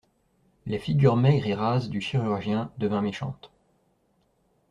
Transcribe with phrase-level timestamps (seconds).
[0.65, 3.51] La figure maigre et rase du chirurgien devint méchante.